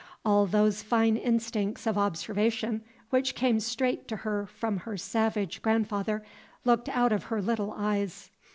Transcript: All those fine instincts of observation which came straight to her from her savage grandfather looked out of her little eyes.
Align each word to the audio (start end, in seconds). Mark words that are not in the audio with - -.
All 0.25 0.47
those 0.47 0.81
fine 0.81 1.15
instincts 1.15 1.85
of 1.85 1.95
observation 1.95 2.81
which 3.11 3.35
came 3.35 3.59
straight 3.59 4.07
to 4.07 4.15
her 4.15 4.47
from 4.47 4.77
her 4.77 4.97
savage 4.97 5.61
grandfather 5.61 6.23
looked 6.65 6.89
out 6.89 7.11
of 7.11 7.25
her 7.25 7.39
little 7.39 7.71
eyes. 7.77 8.31